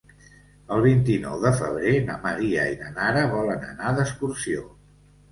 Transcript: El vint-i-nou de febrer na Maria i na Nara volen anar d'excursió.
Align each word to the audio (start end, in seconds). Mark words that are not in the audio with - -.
El 0.75 0.79
vint-i-nou 0.83 1.35
de 1.41 1.49
febrer 1.59 1.91
na 2.07 2.15
Maria 2.23 2.63
i 2.75 2.77
na 2.79 2.89
Nara 2.95 3.25
volen 3.35 3.67
anar 3.67 3.93
d'excursió. 3.99 4.65